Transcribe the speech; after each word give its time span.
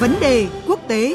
Vấn 0.00 0.14
đề 0.20 0.48
quốc 0.66 0.80
tế. 0.88 1.14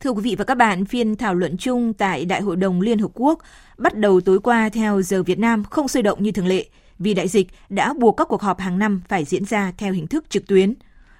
Thưa 0.00 0.10
quý 0.10 0.20
vị 0.22 0.34
và 0.38 0.44
các 0.44 0.54
bạn, 0.54 0.84
phiên 0.84 1.16
thảo 1.16 1.34
luận 1.34 1.56
chung 1.56 1.92
tại 1.92 2.24
Đại 2.24 2.40
hội 2.40 2.56
đồng 2.56 2.80
Liên 2.80 2.98
Hợp 2.98 3.10
Quốc 3.14 3.38
bắt 3.78 3.96
đầu 3.96 4.20
tối 4.20 4.40
qua 4.40 4.68
theo 4.68 5.02
giờ 5.02 5.22
Việt 5.22 5.38
Nam 5.38 5.64
không 5.64 5.88
sôi 5.88 6.02
động 6.02 6.22
như 6.22 6.32
thường 6.32 6.46
lệ 6.46 6.66
vì 6.98 7.14
đại 7.14 7.28
dịch 7.28 7.48
đã 7.68 7.94
buộc 7.98 8.16
các 8.16 8.28
cuộc 8.28 8.42
họp 8.42 8.60
hàng 8.60 8.78
năm 8.78 9.02
phải 9.08 9.24
diễn 9.24 9.44
ra 9.44 9.72
theo 9.78 9.92
hình 9.92 10.06
thức 10.06 10.30
trực 10.30 10.46
tuyến. 10.46 10.74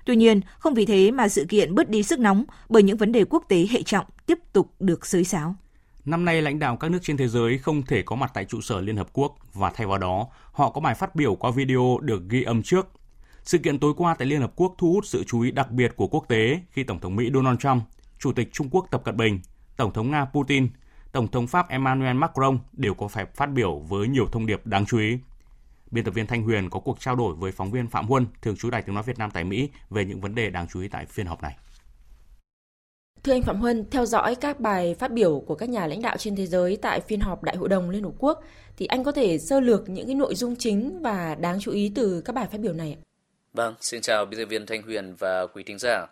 Tuy 0.04 0.16
nhiên, 0.16 0.40
không 0.58 0.74
vì 0.74 0.86
thế 0.86 1.10
mà 1.10 1.28
sự 1.28 1.46
kiện 1.48 1.74
bớt 1.74 1.88
đi 1.88 2.02
sức 2.02 2.18
nóng 2.18 2.44
bởi 2.68 2.82
những 2.82 2.96
vấn 2.96 3.12
đề 3.12 3.24
quốc 3.24 3.44
tế 3.48 3.66
hệ 3.70 3.82
trọng 3.82 4.06
tiếp 4.26 4.38
tục 4.52 4.70
được 4.80 5.06
xới 5.06 5.24
xáo. 5.24 5.54
Năm 6.04 6.24
nay, 6.24 6.42
lãnh 6.42 6.58
đạo 6.58 6.76
các 6.76 6.90
nước 6.90 6.98
trên 7.02 7.16
thế 7.16 7.28
giới 7.28 7.58
không 7.58 7.82
thể 7.82 8.02
có 8.02 8.16
mặt 8.16 8.30
tại 8.34 8.44
trụ 8.44 8.60
sở 8.60 8.80
Liên 8.80 8.96
Hợp 8.96 9.08
Quốc 9.12 9.36
và 9.54 9.70
thay 9.74 9.86
vào 9.86 9.98
đó, 9.98 10.26
họ 10.52 10.70
có 10.70 10.80
bài 10.80 10.94
phát 10.94 11.14
biểu 11.14 11.34
qua 11.34 11.50
video 11.50 11.98
được 12.02 12.22
ghi 12.28 12.42
âm 12.42 12.62
trước. 12.62 12.88
Sự 13.44 13.58
kiện 13.58 13.78
tối 13.78 13.94
qua 13.96 14.14
tại 14.14 14.28
Liên 14.28 14.40
Hợp 14.40 14.52
Quốc 14.56 14.74
thu 14.78 14.92
hút 14.92 15.06
sự 15.06 15.24
chú 15.26 15.40
ý 15.40 15.50
đặc 15.50 15.70
biệt 15.70 15.92
của 15.96 16.06
quốc 16.06 16.24
tế 16.28 16.60
khi 16.70 16.84
Tổng 16.84 17.00
thống 17.00 17.16
Mỹ 17.16 17.30
Donald 17.34 17.58
Trump 17.58 17.82
Chủ 18.18 18.32
tịch 18.32 18.52
Trung 18.52 18.68
Quốc 18.70 18.86
Tập 18.90 19.02
Cận 19.04 19.16
Bình, 19.16 19.40
Tổng 19.76 19.92
thống 19.92 20.10
Nga 20.10 20.24
Putin, 20.24 20.68
Tổng 21.12 21.28
thống 21.28 21.46
Pháp 21.46 21.68
Emmanuel 21.68 22.16
Macron 22.16 22.58
đều 22.72 22.94
có 22.94 23.08
phải 23.08 23.26
phát 23.34 23.46
biểu 23.46 23.78
với 23.78 24.08
nhiều 24.08 24.26
thông 24.32 24.46
điệp 24.46 24.66
đáng 24.66 24.86
chú 24.86 24.98
ý. 24.98 25.18
Biên 25.92 26.04
tập 26.04 26.14
viên 26.14 26.26
Thanh 26.26 26.42
Huyền 26.42 26.70
có 26.70 26.80
cuộc 26.80 27.00
trao 27.00 27.16
đổi 27.16 27.34
với 27.34 27.52
phóng 27.52 27.70
viên 27.70 27.88
Phạm 27.88 28.06
Huân, 28.06 28.26
thường 28.42 28.56
trú 28.56 28.70
Đài 28.70 28.82
Tiếng 28.82 28.94
nói 28.94 29.04
Việt 29.06 29.18
Nam 29.18 29.30
tại 29.30 29.44
Mỹ 29.44 29.68
về 29.90 30.04
những 30.04 30.20
vấn 30.20 30.34
đề 30.34 30.50
đáng 30.50 30.66
chú 30.72 30.80
ý 30.80 30.88
tại 30.88 31.06
phiên 31.06 31.26
họp 31.26 31.42
này. 31.42 31.56
Thưa 33.22 33.32
anh 33.32 33.42
Phạm 33.42 33.56
Huân, 33.56 33.90
theo 33.90 34.06
dõi 34.06 34.34
các 34.34 34.60
bài 34.60 34.94
phát 34.94 35.12
biểu 35.12 35.40
của 35.46 35.54
các 35.54 35.68
nhà 35.68 35.86
lãnh 35.86 36.02
đạo 36.02 36.16
trên 36.16 36.36
thế 36.36 36.46
giới 36.46 36.76
tại 36.76 37.00
phiên 37.00 37.20
họp 37.20 37.42
Đại 37.42 37.56
hội 37.56 37.68
đồng 37.68 37.90
Liên 37.90 38.02
Hợp 38.02 38.12
Quốc, 38.18 38.44
thì 38.76 38.86
anh 38.86 39.04
có 39.04 39.12
thể 39.12 39.38
sơ 39.38 39.60
lược 39.60 39.88
những 39.88 40.06
cái 40.06 40.14
nội 40.14 40.34
dung 40.34 40.56
chính 40.56 41.02
và 41.02 41.34
đáng 41.34 41.58
chú 41.60 41.72
ý 41.72 41.92
từ 41.94 42.22
các 42.24 42.32
bài 42.32 42.46
phát 42.52 42.60
biểu 42.60 42.72
này 42.72 42.96
ạ? 42.98 43.00
Vâng, 43.52 43.74
xin 43.80 44.00
chào 44.00 44.24
biên 44.24 44.40
tập 44.40 44.46
viên 44.46 44.66
Thanh 44.66 44.82
Huyền 44.82 45.14
và 45.18 45.46
quý 45.46 45.62
thính 45.62 45.78
giả. 45.78 46.06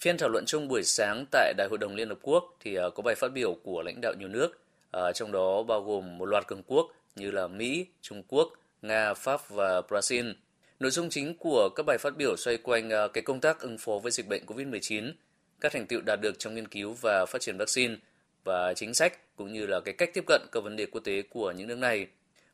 Phiên 0.00 0.18
thảo 0.18 0.28
luận 0.28 0.44
chung 0.46 0.68
buổi 0.68 0.82
sáng 0.82 1.24
tại 1.30 1.54
Đại 1.56 1.68
hội 1.68 1.78
đồng 1.78 1.94
Liên 1.94 2.08
Hợp 2.08 2.18
Quốc 2.22 2.44
thì 2.60 2.74
ờ, 2.74 2.90
có 2.90 3.02
bài 3.02 3.14
phát 3.14 3.32
biểu 3.32 3.56
của 3.64 3.82
lãnh 3.82 4.00
đạo 4.00 4.12
nhiều 4.18 4.28
nước, 4.28 4.48
ờ, 4.90 5.12
trong 5.12 5.32
đó 5.32 5.62
bao 5.62 5.82
gồm 5.82 6.18
một 6.18 6.24
loạt 6.24 6.46
cường 6.46 6.62
quốc 6.66 6.86
như 7.16 7.30
là 7.30 7.46
Mỹ, 7.46 7.86
Trung 8.02 8.22
Quốc, 8.28 8.48
Nga, 8.84 9.14
Pháp 9.14 9.48
và 9.48 9.80
Brazil. 9.80 10.34
Nội 10.80 10.90
dung 10.90 11.10
chính 11.10 11.34
của 11.38 11.68
các 11.68 11.82
bài 11.86 11.98
phát 11.98 12.16
biểu 12.16 12.36
xoay 12.36 12.56
quanh 12.56 12.90
à, 12.90 13.08
cái 13.08 13.22
công 13.22 13.40
tác 13.40 13.60
ứng 13.60 13.78
phó 13.78 13.98
với 14.02 14.12
dịch 14.12 14.28
bệnh 14.28 14.46
COVID-19, 14.46 15.12
các 15.60 15.72
thành 15.72 15.86
tựu 15.86 16.00
đạt 16.00 16.20
được 16.20 16.38
trong 16.38 16.54
nghiên 16.54 16.68
cứu 16.68 16.96
và 17.00 17.26
phát 17.26 17.40
triển 17.40 17.56
vaccine 17.56 17.96
và 18.44 18.74
chính 18.74 18.94
sách 18.94 19.36
cũng 19.36 19.52
như 19.52 19.66
là 19.66 19.80
cái 19.80 19.94
cách 19.94 20.10
tiếp 20.14 20.24
cận 20.26 20.42
các 20.52 20.64
vấn 20.64 20.76
đề 20.76 20.86
quốc 20.86 21.00
tế 21.04 21.22
của 21.22 21.52
những 21.52 21.66
nước 21.66 21.78
này. 21.78 22.06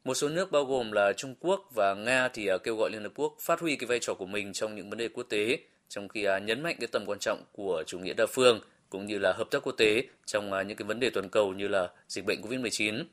Một 0.04 0.14
số 0.14 0.28
nước 0.28 0.52
bao 0.52 0.64
gồm 0.64 0.92
là 0.92 1.12
Trung 1.12 1.34
Quốc 1.40 1.70
và 1.74 1.94
Nga 1.94 2.28
thì 2.28 2.46
à, 2.46 2.58
kêu 2.58 2.76
gọi 2.76 2.90
Liên 2.90 3.02
Hợp 3.02 3.12
Quốc 3.14 3.36
phát 3.40 3.60
huy 3.60 3.76
cái 3.76 3.86
vai 3.86 3.98
trò 3.98 4.14
của 4.14 4.26
mình 4.26 4.52
trong 4.52 4.74
những 4.74 4.90
vấn 4.90 4.98
đề 4.98 5.08
quốc 5.08 5.26
tế 5.28 5.58
trong 5.88 6.08
khi 6.08 6.24
à, 6.24 6.38
nhấn 6.38 6.62
mạnh 6.62 6.76
cái 6.80 6.88
tầm 6.92 7.04
quan 7.06 7.18
trọng 7.18 7.44
của 7.52 7.84
chủ 7.86 7.98
nghĩa 7.98 8.14
đa 8.14 8.26
phương 8.26 8.60
cũng 8.88 9.06
như 9.06 9.18
là 9.18 9.32
hợp 9.32 9.50
tác 9.50 9.62
quốc 9.62 9.74
tế 9.78 10.02
trong 10.26 10.50
những 10.66 10.76
cái 10.76 10.86
vấn 10.86 11.00
đề 11.00 11.10
toàn 11.10 11.28
cầu 11.28 11.52
như 11.52 11.68
là 11.68 11.88
dịch 12.08 12.24
bệnh 12.26 12.42
Covid-19. 12.42 13.04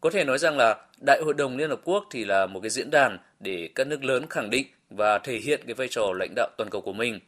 Có 0.00 0.10
thể 0.10 0.24
nói 0.24 0.38
rằng 0.38 0.56
là 0.56 0.76
Đại 1.06 1.20
hội 1.24 1.34
đồng 1.34 1.56
Liên 1.56 1.70
Hợp 1.70 1.80
Quốc 1.84 2.04
thì 2.10 2.24
là 2.24 2.46
một 2.46 2.60
cái 2.60 2.70
diễn 2.70 2.90
đàn 2.90 3.18
để 3.40 3.68
các 3.74 3.86
nước 3.86 4.04
lớn 4.04 4.26
khẳng 4.30 4.50
định 4.50 4.66
và 4.90 5.18
thể 5.18 5.38
hiện 5.38 5.60
cái 5.66 5.74
vai 5.74 5.88
trò 5.88 6.12
lãnh 6.18 6.32
đạo 6.36 6.48
toàn 6.56 6.70
cầu 6.70 6.80
của 6.80 6.92
mình. 6.92 7.20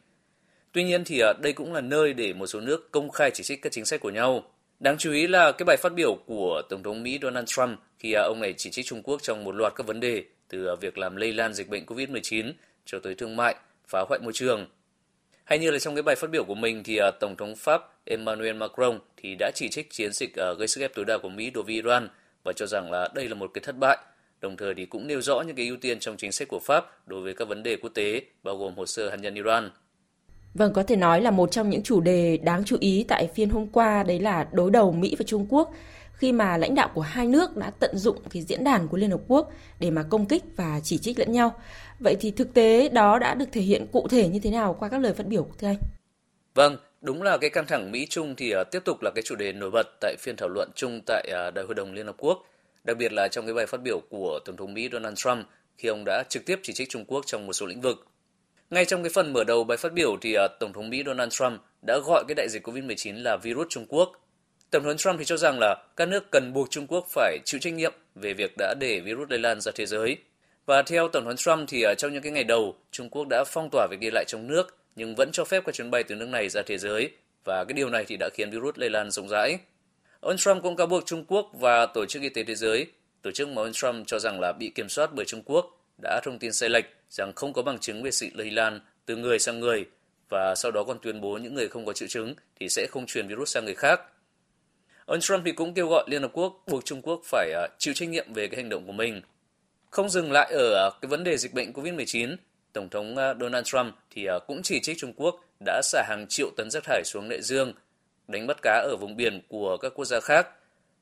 Tuy 0.71 0.83
nhiên 0.83 1.03
thì 1.03 1.19
à, 1.19 1.33
đây 1.41 1.53
cũng 1.53 1.73
là 1.73 1.81
nơi 1.81 2.13
để 2.13 2.33
một 2.33 2.47
số 2.47 2.59
nước 2.59 2.91
công 2.91 3.09
khai 3.09 3.31
chỉ 3.33 3.43
trích 3.43 3.61
các 3.61 3.71
chính 3.71 3.85
sách 3.85 3.99
của 3.99 4.09
nhau. 4.09 4.43
Đáng 4.79 4.97
chú 4.97 5.11
ý 5.11 5.27
là 5.27 5.51
cái 5.51 5.63
bài 5.65 5.77
phát 5.77 5.93
biểu 5.93 6.15
của 6.25 6.61
Tổng 6.69 6.83
thống 6.83 7.03
Mỹ 7.03 7.19
Donald 7.21 7.47
Trump 7.47 7.79
khi 7.99 8.13
à, 8.13 8.21
ông 8.21 8.39
này 8.41 8.53
chỉ 8.57 8.69
trích 8.69 8.85
Trung 8.85 9.03
Quốc 9.03 9.21
trong 9.21 9.43
một 9.43 9.55
loạt 9.55 9.73
các 9.75 9.87
vấn 9.87 9.99
đề 9.99 10.23
từ 10.47 10.67
à, 10.67 10.75
việc 10.81 10.97
làm 10.97 11.15
lây 11.15 11.33
lan 11.33 11.53
dịch 11.53 11.69
bệnh 11.69 11.85
COVID-19 11.85 12.51
cho 12.85 12.99
tới 12.99 13.15
thương 13.15 13.35
mại, 13.35 13.55
phá 13.87 14.03
hoại 14.09 14.19
môi 14.23 14.33
trường 14.33 14.67
hay 15.43 15.59
như 15.59 15.71
là 15.71 15.79
trong 15.79 15.95
cái 15.95 16.03
bài 16.03 16.15
phát 16.15 16.29
biểu 16.29 16.43
của 16.43 16.55
mình 16.55 16.83
thì 16.83 16.99
Tổng 17.19 17.35
thống 17.35 17.55
Pháp 17.55 17.81
Emmanuel 18.05 18.55
Macron 18.55 18.99
thì 19.17 19.35
đã 19.39 19.51
chỉ 19.55 19.69
trích 19.69 19.89
chiến 19.89 20.13
dịch 20.13 20.35
gây 20.57 20.67
sức 20.67 20.81
ép 20.81 20.93
tối 20.93 21.05
đa 21.05 21.17
của 21.17 21.29
Mỹ 21.29 21.49
đối 21.49 21.63
với 21.63 21.73
Iran 21.73 22.09
và 22.43 22.53
cho 22.53 22.65
rằng 22.65 22.91
là 22.91 23.09
đây 23.15 23.29
là 23.29 23.35
một 23.35 23.51
cái 23.53 23.61
thất 23.65 23.77
bại. 23.77 23.97
Đồng 24.41 24.57
thời 24.57 24.73
thì 24.75 24.85
cũng 24.85 25.07
nêu 25.07 25.21
rõ 25.21 25.41
những 25.41 25.55
cái 25.55 25.67
ưu 25.67 25.77
tiên 25.81 25.99
trong 25.99 26.17
chính 26.17 26.31
sách 26.31 26.47
của 26.47 26.59
Pháp 26.59 27.07
đối 27.07 27.21
với 27.21 27.33
các 27.33 27.47
vấn 27.47 27.63
đề 27.63 27.75
quốc 27.75 27.89
tế, 27.93 28.21
bao 28.43 28.57
gồm 28.57 28.75
hồ 28.75 28.85
sơ 28.85 29.09
hạt 29.09 29.17
nhân 29.17 29.35
Iran. 29.35 29.69
Vâng, 30.53 30.73
có 30.73 30.83
thể 30.83 30.95
nói 30.95 31.21
là 31.21 31.31
một 31.31 31.51
trong 31.51 31.69
những 31.69 31.83
chủ 31.83 32.01
đề 32.01 32.37
đáng 32.37 32.63
chú 32.65 32.77
ý 32.79 33.05
tại 33.07 33.27
phiên 33.35 33.49
hôm 33.49 33.67
qua 33.67 34.03
đấy 34.03 34.19
là 34.19 34.47
đối 34.51 34.71
đầu 34.71 34.91
Mỹ 34.91 35.15
và 35.19 35.23
Trung 35.27 35.45
Quốc 35.49 35.73
khi 36.13 36.31
mà 36.31 36.57
lãnh 36.57 36.75
đạo 36.75 36.89
của 36.93 37.01
hai 37.01 37.27
nước 37.27 37.57
đã 37.57 37.71
tận 37.79 37.97
dụng 37.97 38.17
cái 38.29 38.43
diễn 38.43 38.63
đàn 38.63 38.87
của 38.87 38.97
Liên 38.97 39.11
Hợp 39.11 39.21
Quốc 39.27 39.51
để 39.79 39.91
mà 39.91 40.03
công 40.03 40.25
kích 40.25 40.43
và 40.55 40.79
chỉ 40.83 40.97
trích 40.97 41.19
lẫn 41.19 41.31
nhau. 41.31 41.53
Vậy 41.99 42.15
thì 42.19 42.31
thực 42.31 42.53
tế 42.53 42.89
đó 42.89 43.19
đã 43.19 43.35
được 43.35 43.45
thể 43.51 43.61
hiện 43.61 43.87
cụ 43.91 44.07
thể 44.07 44.27
như 44.27 44.39
thế 44.39 44.51
nào 44.51 44.75
qua 44.79 44.89
các 44.89 44.97
lời 44.97 45.13
phát 45.13 45.27
biểu 45.27 45.43
của 45.43 45.55
thưa 45.57 45.67
anh? 45.67 45.77
Vâng, 46.55 46.77
đúng 47.01 47.23
là 47.23 47.37
cái 47.37 47.49
căng 47.49 47.67
thẳng 47.67 47.91
Mỹ-Trung 47.91 48.35
thì 48.35 48.55
uh, 48.55 48.71
tiếp 48.71 48.79
tục 48.85 49.01
là 49.01 49.11
cái 49.15 49.21
chủ 49.21 49.35
đề 49.35 49.53
nổi 49.53 49.71
bật 49.71 49.87
tại 49.99 50.15
phiên 50.19 50.35
thảo 50.35 50.49
luận 50.49 50.69
chung 50.75 51.01
tại 51.05 51.29
uh, 51.47 51.53
Đại 51.53 51.65
hội 51.65 51.75
đồng 51.75 51.93
Liên 51.93 52.05
Hợp 52.05 52.15
Quốc, 52.17 52.45
đặc 52.83 52.97
biệt 52.97 53.13
là 53.13 53.27
trong 53.27 53.45
cái 53.45 53.53
bài 53.53 53.65
phát 53.65 53.81
biểu 53.81 53.99
của 54.09 54.39
Tổng 54.45 54.57
thống 54.57 54.73
Mỹ 54.73 54.89
Donald 54.91 55.17
Trump 55.17 55.45
khi 55.77 55.89
ông 55.89 56.03
đã 56.05 56.23
trực 56.29 56.45
tiếp 56.45 56.59
chỉ 56.63 56.73
trích 56.73 56.89
Trung 56.89 57.05
Quốc 57.05 57.25
trong 57.25 57.47
một 57.47 57.53
số 57.53 57.65
lĩnh 57.65 57.81
vực. 57.81 58.05
Ngay 58.69 58.85
trong 58.85 59.03
cái 59.03 59.09
phần 59.13 59.33
mở 59.33 59.43
đầu 59.43 59.63
bài 59.63 59.77
phát 59.77 59.93
biểu 59.93 60.17
thì 60.21 60.35
uh, 60.37 60.51
Tổng 60.59 60.73
thống 60.73 60.89
Mỹ 60.89 61.03
Donald 61.05 61.33
Trump 61.33 61.61
đã 61.87 61.97
gọi 62.05 62.23
cái 62.27 62.35
đại 62.35 62.47
dịch 62.49 62.67
COVID-19 62.67 63.23
là 63.23 63.37
virus 63.37 63.67
Trung 63.69 63.85
Quốc 63.89 64.11
Tổng 64.71 64.83
thống 64.83 64.97
Trump 64.97 65.19
thì 65.19 65.25
cho 65.25 65.37
rằng 65.37 65.59
là 65.59 65.75
các 65.95 66.07
nước 66.07 66.31
cần 66.31 66.53
buộc 66.53 66.69
Trung 66.69 66.87
Quốc 66.87 67.07
phải 67.09 67.37
chịu 67.45 67.59
trách 67.59 67.73
nhiệm 67.73 67.93
về 68.15 68.33
việc 68.33 68.53
đã 68.57 68.73
để 68.79 68.99
virus 68.99 69.29
lây 69.29 69.39
lan 69.39 69.61
ra 69.61 69.71
thế 69.75 69.85
giới. 69.85 70.17
Và 70.65 70.81
theo 70.81 71.07
Tổng 71.07 71.25
thống 71.25 71.35
Trump 71.35 71.69
thì 71.69 71.85
trong 71.97 72.13
những 72.13 72.23
cái 72.23 72.31
ngày 72.31 72.43
đầu, 72.43 72.75
Trung 72.91 73.09
Quốc 73.09 73.27
đã 73.29 73.43
phong 73.47 73.69
tỏa 73.71 73.87
việc 73.91 73.99
đi 73.99 74.09
lại 74.11 74.25
trong 74.27 74.47
nước 74.47 74.80
nhưng 74.95 75.15
vẫn 75.15 75.29
cho 75.33 75.45
phép 75.45 75.63
các 75.65 75.75
chuyến 75.75 75.91
bay 75.91 76.03
từ 76.03 76.15
nước 76.15 76.29
này 76.29 76.49
ra 76.49 76.61
thế 76.61 76.77
giới 76.77 77.11
và 77.45 77.65
cái 77.67 77.73
điều 77.73 77.89
này 77.89 78.05
thì 78.07 78.17
đã 78.19 78.29
khiến 78.33 78.51
virus 78.51 78.77
lây 78.77 78.89
lan 78.89 79.11
rộng 79.11 79.29
rãi. 79.29 79.57
Ông 80.19 80.37
Trump 80.37 80.63
cũng 80.63 80.75
cáo 80.75 80.87
buộc 80.87 81.05
Trung 81.05 81.25
Quốc 81.27 81.51
và 81.53 81.85
Tổ 81.85 82.05
chức 82.05 82.21
Y 82.21 82.29
tế 82.29 82.43
Thế 82.43 82.55
giới, 82.55 82.87
tổ 83.21 83.31
chức 83.31 83.49
mà 83.49 83.61
ông 83.61 83.73
Trump 83.73 84.07
cho 84.07 84.19
rằng 84.19 84.39
là 84.39 84.53
bị 84.59 84.71
kiểm 84.75 84.89
soát 84.89 85.09
bởi 85.13 85.25
Trung 85.25 85.41
Quốc, 85.45 85.81
đã 86.01 86.21
thông 86.23 86.39
tin 86.39 86.53
sai 86.53 86.69
lệch 86.69 86.85
rằng 87.09 87.31
không 87.35 87.53
có 87.53 87.61
bằng 87.61 87.79
chứng 87.79 88.03
về 88.03 88.11
sự 88.11 88.27
lây 88.33 88.51
lan 88.51 88.79
từ 89.05 89.15
người 89.15 89.39
sang 89.39 89.59
người 89.59 89.85
và 90.29 90.55
sau 90.55 90.71
đó 90.71 90.83
còn 90.83 90.99
tuyên 91.01 91.21
bố 91.21 91.37
những 91.37 91.53
người 91.53 91.67
không 91.67 91.85
có 91.85 91.93
triệu 91.93 92.07
chứng 92.07 92.35
thì 92.59 92.69
sẽ 92.69 92.87
không 92.91 93.05
truyền 93.05 93.27
virus 93.27 93.53
sang 93.53 93.65
người 93.65 93.75
khác. 93.75 94.01
Ông 95.05 95.19
Trump 95.19 95.41
thì 95.45 95.51
cũng 95.51 95.73
kêu 95.73 95.87
gọi 95.87 96.03
Liên 96.07 96.21
Hợp 96.21 96.31
Quốc 96.33 96.63
buộc 96.67 96.85
Trung 96.85 97.01
Quốc 97.01 97.21
phải 97.25 97.51
à, 97.53 97.67
chịu 97.77 97.93
trách 97.93 98.09
nhiệm 98.09 98.33
về 98.33 98.47
cái 98.47 98.61
hành 98.61 98.69
động 98.69 98.85
của 98.85 98.91
mình. 98.91 99.21
Không 99.89 100.09
dừng 100.09 100.31
lại 100.31 100.51
ở 100.53 100.87
à, 100.87 100.89
cái 101.01 101.09
vấn 101.09 101.23
đề 101.23 101.37
dịch 101.37 101.53
bệnh 101.53 101.73
COVID-19, 101.73 102.35
Tổng 102.73 102.89
thống 102.89 103.15
ờ, 103.15 103.35
Donald 103.39 103.65
Trump 103.65 103.95
thì 104.09 104.25
ờ, 104.25 104.39
cũng 104.47 104.61
chỉ 104.63 104.79
trích 104.79 104.97
Trung 104.99 105.13
Quốc 105.15 105.35
đã 105.65 105.81
xả 105.83 106.03
hàng 106.07 106.25
triệu 106.29 106.49
tấn 106.57 106.69
rác 106.71 106.83
thải 106.83 107.03
xuống 107.05 107.29
đại 107.29 107.41
dương, 107.41 107.73
đánh 108.27 108.47
bắt 108.47 108.57
cá 108.61 108.71
ở 108.71 108.95
vùng 108.99 109.15
biển 109.15 109.41
của 109.47 109.77
các 109.77 109.91
quốc 109.95 110.05
gia 110.05 110.19
khác, 110.19 110.47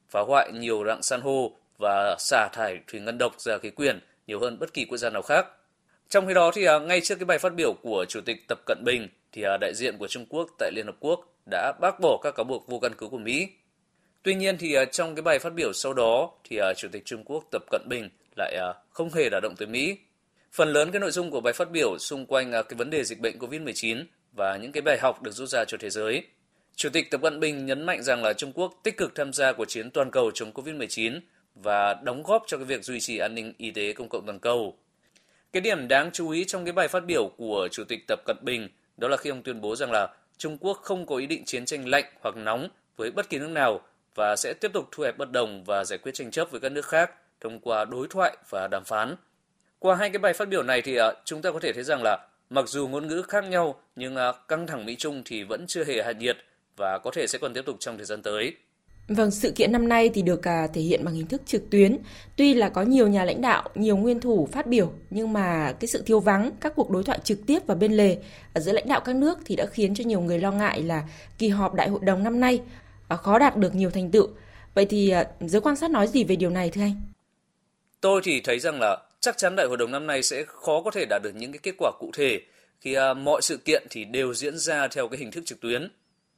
phá 0.10 0.22
hoại 0.22 0.52
nhiều 0.52 0.84
rặng 0.88 1.02
san 1.02 1.22
hô 1.22 1.52
và 1.78 2.16
xả 2.20 2.50
thải 2.54 2.80
thủy 2.88 3.00
ngân 3.00 3.18
độc 3.18 3.40
ra 3.40 3.58
khí 3.58 3.70
quyển 3.70 4.00
nhiều 4.28 4.40
hơn 4.40 4.60
bất 4.60 4.74
kỳ 4.74 4.86
quốc 4.86 4.98
gia 4.98 5.10
nào 5.10 5.22
khác. 5.22 5.48
Trong 6.10 6.28
khi 6.28 6.34
đó 6.34 6.52
thì 6.56 6.64
ờ, 6.64 6.80
ngay 6.80 7.02
trước 7.02 7.16
cái 7.16 7.26
bài 7.26 7.40
phát 7.40 7.54
biểu 7.56 7.74
của 7.74 8.06
Chủ 8.10 8.22
tịch 8.22 8.38
Tập 8.48 8.60
Cận 8.66 8.78
Bình 8.86 9.08
thì 9.32 9.44
đại 9.62 9.74
diện 9.76 9.98
của 9.98 10.08
Trung 10.08 10.26
Quốc 10.30 10.50
tại 10.60 10.72
Liên 10.76 10.86
Hợp 10.86 10.96
Quốc 11.00 11.20
đã 11.52 11.74
bác 11.82 12.00
bỏ 12.00 12.20
các 12.24 12.36
cáo 12.36 12.44
buộc 12.44 12.68
vô 12.68 12.80
căn 12.80 12.92
cứ 12.98 13.08
của 13.08 13.18
Mỹ 13.18 13.48
Tuy 14.24 14.36
nhiên 14.36 14.58
thì 14.58 14.76
trong 14.92 15.16
cái 15.16 15.22
bài 15.22 15.40
phát 15.40 15.54
biểu 15.54 15.74
sau 15.74 15.94
đó 15.94 16.32
thì 16.44 16.60
Chủ 16.78 16.88
tịch 16.92 17.06
Trung 17.06 17.24
Quốc 17.24 17.44
Tập 17.52 17.64
Cận 17.72 17.82
Bình 17.90 18.10
lại 18.38 18.58
không 18.90 19.10
hề 19.14 19.30
đả 19.30 19.40
động 19.40 19.56
tới 19.58 19.68
Mỹ. 19.68 19.98
Phần 20.52 20.74
lớn 20.74 20.92
cái 20.92 21.00
nội 21.00 21.12
dung 21.12 21.32
của 21.32 21.42
bài 21.42 21.54
phát 21.54 21.72
biểu 21.72 21.98
xung 21.98 22.26
quanh 22.26 22.52
à, 22.52 22.62
cái 22.62 22.78
vấn 22.78 22.90
đề 22.90 23.04
dịch 23.04 23.20
bệnh 23.20 23.40
COVID-19 23.40 24.04
và 24.32 24.58
những 24.58 24.72
cái 24.72 24.82
bài 24.82 24.98
học 25.02 25.22
được 25.22 25.32
rút 25.32 25.50
ra 25.50 25.66
cho 25.66 25.78
thế 25.78 25.90
giới. 25.90 26.24
Chủ 26.76 26.90
tịch 26.90 27.12
Tập 27.12 27.22
Cận 27.24 27.40
Bình 27.40 27.66
nhấn 27.66 27.86
mạnh 27.86 28.04
rằng 28.04 28.24
là 28.24 28.34
Trung 28.34 28.52
Quốc 28.56 28.80
tích 28.84 28.98
cực 28.98 29.16
tham 29.16 29.34
gia 29.34 29.54
cuộc 29.54 29.66
chiến 29.66 29.92
toàn 29.92 30.12
cầu 30.12 30.32
chống 30.32 30.52
COVID-19 30.52 31.20
và 31.56 31.94
đóng 31.94 32.24
góp 32.24 32.44
cho 32.48 32.58
cái 32.58 32.66
việc 32.66 32.84
duy 32.84 33.00
trì 33.00 33.18
an 33.18 33.36
ninh 33.36 33.54
y 33.58 33.72
tế 33.72 33.94
công 33.94 34.10
cộng 34.10 34.26
toàn 34.26 34.40
cầu. 34.40 34.78
Cái 35.52 35.62
điểm 35.62 35.88
đáng 35.88 36.10
chú 36.14 36.30
ý 36.30 36.46
trong 36.46 36.66
cái 36.66 36.74
bài 36.74 36.88
phát 36.88 37.06
biểu 37.06 37.32
của 37.38 37.68
Chủ 37.72 37.84
tịch 37.84 38.00
Tập 38.08 38.20
Cận 38.26 38.38
Bình 38.42 38.70
đó 38.98 39.08
là 39.08 39.18
khi 39.18 39.30
ông 39.30 39.44
tuyên 39.44 39.62
bố 39.62 39.76
rằng 39.76 39.92
là 39.92 40.08
Trung 40.38 40.58
Quốc 40.58 40.80
không 40.82 41.06
có 41.06 41.16
ý 41.16 41.28
định 41.28 41.46
chiến 41.46 41.66
tranh 41.66 41.88
lạnh 41.88 42.06
hoặc 42.22 42.36
nóng 42.36 42.68
với 42.98 43.12
bất 43.12 43.30
kỳ 43.30 43.40
nước 43.40 43.50
nào 43.50 43.82
và 44.16 44.36
sẽ 44.36 44.54
tiếp 44.62 44.72
tục 44.74 44.88
thu 44.92 45.04
hẹp 45.04 45.18
bất 45.18 45.32
đồng 45.32 45.64
và 45.64 45.84
giải 45.84 46.00
quyết 46.00 46.12
tranh 46.16 46.32
chấp 46.32 46.52
với 46.52 46.62
các 46.62 46.72
nước 46.72 46.86
khác 46.86 47.12
thông 47.42 47.60
qua 47.60 47.86
đối 47.86 48.08
thoại 48.08 48.38
và 48.50 48.68
đàm 48.72 48.84
phán. 48.84 49.16
Qua 49.80 49.96
hai 49.96 50.10
cái 50.10 50.20
bài 50.20 50.34
phát 50.34 50.50
biểu 50.50 50.64
này 50.64 50.82
thì 50.82 51.00
uh, 51.00 51.04
chúng 51.26 51.42
ta 51.42 51.52
có 51.52 51.60
thể 51.60 51.74
thấy 51.74 51.84
rằng 51.84 52.04
là 52.04 52.28
mặc 52.50 52.68
dù 52.68 52.88
ngôn 52.88 53.08
ngữ 53.08 53.22
khác 53.28 53.44
nhau 53.44 53.76
nhưng 53.96 54.16
uh, 54.16 54.36
căng 54.48 54.68
thẳng 54.68 54.86
Mỹ 54.86 54.96
Trung 54.96 55.22
thì 55.26 55.44
vẫn 55.44 55.66
chưa 55.68 55.84
hề 55.84 56.04
hạ 56.04 56.12
nhiệt 56.12 56.38
và 56.78 56.98
có 57.04 57.12
thể 57.12 57.28
sẽ 57.28 57.38
còn 57.42 57.54
tiếp 57.54 57.66
tục 57.66 57.76
trong 57.80 57.98
thời 57.98 58.06
gian 58.06 58.22
tới. 58.22 58.56
Vâng, 59.10 59.32
sự 59.32 59.52
kiện 59.52 59.72
năm 59.72 59.90
nay 59.90 60.10
thì 60.14 60.22
được 60.22 60.48
à, 60.48 60.68
thể 60.74 60.82
hiện 60.82 61.06
bằng 61.06 61.14
hình 61.14 61.28
thức 61.28 61.42
trực 61.46 61.70
tuyến. 61.70 61.98
Tuy 62.36 62.54
là 62.54 62.70
có 62.70 62.82
nhiều 62.82 63.08
nhà 63.08 63.26
lãnh 63.26 63.42
đạo, 63.42 63.70
nhiều 63.76 63.98
nguyên 63.98 64.20
thủ 64.20 64.48
phát 64.52 64.68
biểu, 64.68 64.92
nhưng 65.10 65.34
mà 65.34 65.74
cái 65.80 65.88
sự 65.88 66.04
thiếu 66.06 66.20
vắng 66.20 66.52
các 66.60 66.74
cuộc 66.76 66.90
đối 66.90 67.04
thoại 67.04 67.20
trực 67.24 67.40
tiếp 67.48 67.60
và 67.68 67.76
bên 67.76 67.94
lề 67.94 68.18
giữa 68.56 68.72
lãnh 68.72 68.88
đạo 68.88 69.00
các 69.00 69.16
nước 69.16 69.40
thì 69.46 69.56
đã 69.56 69.66
khiến 69.66 69.96
cho 69.96 70.04
nhiều 70.04 70.22
người 70.22 70.40
lo 70.40 70.52
ngại 70.52 70.84
là 70.84 71.04
kỳ 71.38 71.50
họp 71.50 71.74
đại 71.74 71.90
hội 71.90 72.00
đồng 72.04 72.24
năm 72.24 72.40
nay 72.40 72.62
à, 73.08 73.16
khó 73.16 73.40
đạt 73.40 73.58
được 73.58 73.76
nhiều 73.76 73.90
thành 73.90 74.12
tựu. 74.12 74.28
Vậy 74.74 74.86
thì 74.86 75.10
à, 75.10 75.26
giới 75.40 75.62
quan 75.62 75.76
sát 75.76 75.92
nói 75.92 76.08
gì 76.08 76.24
về 76.24 76.36
điều 76.36 76.50
này 76.50 76.70
thưa 76.70 76.82
anh? 76.82 76.96
Tôi 78.02 78.22
thì 78.24 78.42
thấy 78.42 78.60
rằng 78.60 78.80
là 78.82 78.98
chắc 79.20 79.38
chắn 79.38 79.56
đại 79.56 79.68
hội 79.68 79.78
đồng 79.78 79.92
năm 79.92 80.08
nay 80.08 80.24
sẽ 80.24 80.44
khó 80.48 80.82
có 80.82 80.92
thể 80.92 81.06
đạt 81.10 81.22
được 81.24 81.36
những 81.36 81.52
cái 81.52 81.60
kết 81.64 81.76
quả 81.78 81.92
cụ 82.00 82.12
thể 82.14 82.42
khi 82.82 82.94
à, 82.94 83.14
mọi 83.14 83.42
sự 83.42 83.58
kiện 83.58 83.88
thì 83.90 84.06
đều 84.06 84.34
diễn 84.34 84.58
ra 84.58 84.88
theo 84.88 85.08
cái 85.08 85.20
hình 85.20 85.32
thức 85.32 85.44
trực 85.46 85.60
tuyến. 85.60 85.92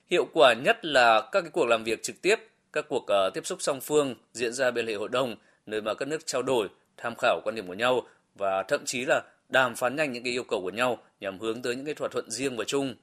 Hiệu 0.10 0.26
quả 0.34 0.54
nhất 0.54 0.86
là 0.86 1.30
các 1.32 1.42
cái 1.42 1.50
cuộc 1.50 1.66
làm 1.66 1.84
việc 1.84 2.04
trực 2.04 2.22
tiếp 2.22 2.36
các 2.74 2.86
cuộc 2.90 3.08
à, 3.08 3.30
tiếp 3.34 3.46
xúc 3.46 3.62
song 3.62 3.82
phương 3.82 4.16
diễn 4.34 4.54
ra 4.54 4.72
bên 4.72 4.86
lề 4.86 4.96
hội 4.96 5.10
đồng, 5.10 5.36
nơi 5.66 5.82
mà 5.82 5.94
các 5.94 6.08
nước 6.08 6.26
trao 6.26 6.42
đổi, 6.42 6.68
tham 6.98 7.14
khảo 7.18 7.42
quan 7.44 7.56
điểm 7.56 7.68
của 7.68 7.74
nhau 7.74 8.02
và 8.36 8.64
thậm 8.64 8.86
chí 8.86 9.06
là 9.06 9.24
đàm 9.50 9.76
phán 9.76 9.96
nhanh 9.96 10.12
những 10.12 10.24
cái 10.24 10.34
yêu 10.34 10.44
cầu 10.44 10.62
của 10.62 10.70
nhau 10.70 10.98
nhằm 11.20 11.40
hướng 11.40 11.62
tới 11.62 11.76
những 11.76 11.86
cái 11.86 11.96
thỏa 11.96 12.10
thuận 12.10 12.32
riêng 12.32 12.58
và 12.58 12.64
chung. 12.64 12.96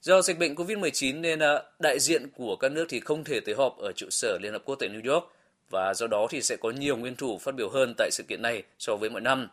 Do 0.00 0.22
dịch 0.22 0.38
bệnh 0.38 0.54
COVID-19 0.54 1.20
nên 1.20 1.38
à, 1.38 1.62
đại 1.78 1.98
diện 2.00 2.28
của 2.36 2.56
các 2.56 2.72
nước 2.72 2.86
thì 2.88 3.00
không 3.00 3.24
thể 3.24 3.40
tới 3.40 3.54
họp 3.54 3.78
ở 3.78 3.92
trụ 3.92 4.06
sở 4.10 4.38
Liên 4.42 4.52
Hợp 4.52 4.62
Quốc 4.64 4.76
tại 4.80 4.88
New 4.88 5.12
York 5.12 5.24
và 5.70 5.94
do 5.94 6.06
đó 6.06 6.26
thì 6.30 6.42
sẽ 6.42 6.56
có 6.56 6.70
nhiều 6.70 6.96
nguyên 6.96 7.16
thủ 7.16 7.38
phát 7.38 7.54
biểu 7.54 7.68
hơn 7.68 7.94
tại 7.98 8.10
sự 8.12 8.22
kiện 8.28 8.42
này 8.42 8.62
so 8.78 8.96
với 8.96 9.10
mọi 9.10 9.20
năm. 9.20 9.48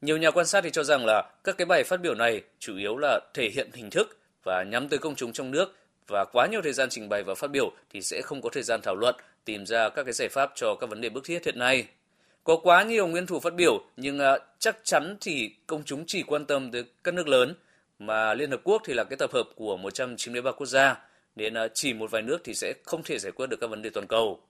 Nhiều 0.00 0.16
nhà 0.16 0.30
quan 0.30 0.46
sát 0.46 0.64
thì 0.64 0.70
cho 0.70 0.84
rằng 0.84 1.06
là 1.06 1.30
các 1.44 1.56
cái 1.58 1.66
bài 1.66 1.84
phát 1.84 2.00
biểu 2.00 2.14
này 2.14 2.42
chủ 2.58 2.76
yếu 2.76 2.96
là 2.96 3.20
thể 3.34 3.50
hiện 3.54 3.70
hình 3.74 3.90
thức 3.90 4.18
và 4.44 4.62
nhắm 4.62 4.88
tới 4.88 4.98
công 4.98 5.14
chúng 5.14 5.32
trong 5.32 5.50
nước 5.50 5.74
và 6.08 6.24
quá 6.24 6.46
nhiều 6.46 6.62
thời 6.62 6.72
gian 6.72 6.88
trình 6.90 7.08
bày 7.08 7.22
và 7.22 7.34
phát 7.34 7.50
biểu 7.50 7.72
thì 7.90 8.02
sẽ 8.02 8.22
không 8.22 8.42
có 8.42 8.50
thời 8.52 8.62
gian 8.62 8.80
thảo 8.82 8.94
luận, 8.94 9.14
tìm 9.44 9.66
ra 9.66 9.88
các 9.88 10.04
cái 10.04 10.12
giải 10.12 10.28
pháp 10.28 10.52
cho 10.54 10.74
các 10.74 10.90
vấn 10.90 11.00
đề 11.00 11.08
bức 11.08 11.24
thiết 11.24 11.44
hiện 11.44 11.58
nay. 11.58 11.86
Có 12.44 12.56
quá 12.56 12.82
nhiều 12.82 13.06
nguyên 13.06 13.26
thủ 13.26 13.40
phát 13.40 13.54
biểu 13.54 13.84
nhưng 13.96 14.18
à, 14.18 14.38
chắc 14.58 14.76
chắn 14.84 15.16
thì 15.20 15.50
công 15.66 15.82
chúng 15.84 16.04
chỉ 16.06 16.22
quan 16.22 16.44
tâm 16.44 16.70
tới 16.70 16.84
các 17.04 17.14
nước 17.14 17.28
lớn 17.28 17.54
mà 17.98 18.34
Liên 18.34 18.50
Hợp 18.50 18.60
Quốc 18.64 18.82
thì 18.84 18.94
là 18.94 19.04
cái 19.04 19.16
tập 19.16 19.32
hợp 19.32 19.48
của 19.54 19.76
193 19.76 20.52
quốc 20.52 20.66
gia 20.66 21.00
nên 21.36 21.54
à, 21.54 21.68
chỉ 21.74 21.92
một 21.92 22.10
vài 22.10 22.22
nước 22.22 22.38
thì 22.44 22.54
sẽ 22.54 22.74
không 22.84 23.02
thể 23.02 23.18
giải 23.18 23.32
quyết 23.32 23.46
được 23.46 23.56
các 23.60 23.70
vấn 23.70 23.82
đề 23.82 23.90
toàn 23.90 24.06
cầu. 24.06 24.40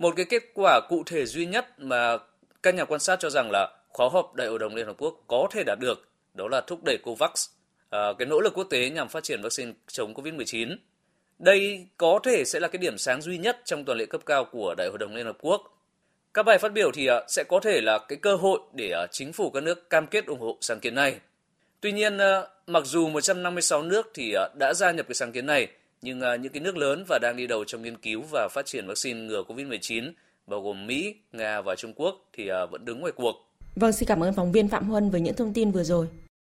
Một 0.00 0.14
cái 0.16 0.26
kết 0.26 0.42
quả 0.54 0.80
cụ 0.88 1.02
thể 1.06 1.26
duy 1.26 1.46
nhất 1.46 1.66
mà 1.78 2.18
các 2.62 2.74
nhà 2.74 2.84
quan 2.84 3.00
sát 3.00 3.20
cho 3.20 3.30
rằng 3.30 3.50
là 3.52 3.68
khóa 3.88 4.08
họp 4.12 4.34
Đại 4.34 4.48
hội 4.48 4.58
đồng 4.58 4.74
Liên 4.74 4.86
Hợp 4.86 4.96
Quốc 4.98 5.24
có 5.26 5.48
thể 5.50 5.62
đạt 5.66 5.78
được 5.80 6.08
đó 6.34 6.48
là 6.48 6.60
thúc 6.60 6.84
đẩy 6.84 6.98
COVAX 7.02 7.48
à, 7.90 7.98
cái 8.18 8.26
nỗ 8.26 8.40
lực 8.40 8.54
quốc 8.54 8.66
tế 8.70 8.90
nhằm 8.90 9.08
phát 9.08 9.22
triển 9.22 9.42
vaccine 9.42 9.72
chống 9.86 10.14
COVID-19. 10.14 10.76
Đây 11.38 11.86
có 11.96 12.20
thể 12.22 12.44
sẽ 12.44 12.60
là 12.60 12.68
cái 12.68 12.78
điểm 12.78 12.98
sáng 12.98 13.22
duy 13.22 13.38
nhất 13.38 13.60
trong 13.64 13.84
tuần 13.84 13.98
lễ 13.98 14.06
cấp 14.06 14.20
cao 14.26 14.44
của 14.44 14.74
Đại 14.78 14.88
hội 14.88 14.98
đồng 14.98 15.14
Liên 15.14 15.26
Hợp 15.26 15.36
Quốc. 15.40 15.62
Các 16.34 16.42
bài 16.42 16.58
phát 16.58 16.72
biểu 16.72 16.90
thì 16.94 17.06
à, 17.06 17.20
sẽ 17.28 17.44
có 17.48 17.60
thể 17.60 17.80
là 17.80 17.98
cái 18.08 18.18
cơ 18.22 18.36
hội 18.36 18.60
để 18.72 18.90
à, 18.90 19.06
chính 19.10 19.32
phủ 19.32 19.50
các 19.50 19.62
nước 19.62 19.90
cam 19.90 20.06
kết 20.06 20.26
ủng 20.26 20.40
hộ 20.40 20.58
sáng 20.60 20.80
kiến 20.80 20.94
này. 20.94 21.18
Tuy 21.80 21.92
nhiên, 21.92 22.18
mặc 22.66 22.84
dù 22.86 23.08
156 23.08 23.82
nước 23.82 24.10
thì 24.14 24.34
đã 24.58 24.74
gia 24.74 24.90
nhập 24.90 25.06
cái 25.08 25.14
sáng 25.14 25.32
kiến 25.32 25.46
này, 25.46 25.68
nhưng 26.02 26.20
à, 26.20 26.36
những 26.36 26.52
cái 26.52 26.60
nước 26.60 26.76
lớn 26.76 27.04
và 27.08 27.18
đang 27.22 27.36
đi 27.36 27.46
đầu 27.46 27.64
trong 27.64 27.82
nghiên 27.82 27.96
cứu 27.96 28.22
và 28.30 28.48
phát 28.50 28.66
triển 28.66 28.86
vaccine 28.86 29.20
ngừa 29.20 29.42
COVID-19, 29.48 30.12
bao 30.46 30.62
gồm 30.62 30.86
Mỹ, 30.86 31.14
Nga 31.32 31.60
và 31.60 31.76
Trung 31.76 31.92
Quốc 31.96 32.28
thì 32.32 32.48
à, 32.48 32.66
vẫn 32.66 32.84
đứng 32.84 33.00
ngoài 33.00 33.12
cuộc. 33.16 33.34
Vâng, 33.76 33.92
xin 33.92 34.06
cảm 34.06 34.22
ơn 34.22 34.34
phóng 34.34 34.52
viên 34.52 34.68
Phạm 34.68 34.88
Huân 34.88 35.10
với 35.10 35.20
những 35.20 35.36
thông 35.36 35.52
tin 35.52 35.70
vừa 35.70 35.84
rồi. 35.84 36.06